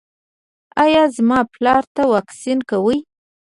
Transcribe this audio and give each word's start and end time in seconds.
ایا 0.83 1.01
زما 1.15 1.39
پلار 1.53 1.83
ته 1.95 2.03
واکسین 2.13 2.59
کوئ؟ 2.69 2.97